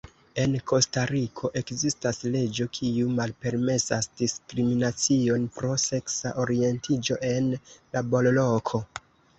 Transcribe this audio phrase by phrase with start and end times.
[0.43, 8.87] En Kostariko ekzistas leĝo kiu malpermesas diskriminacion pro seksa orientiĝo en laborloko.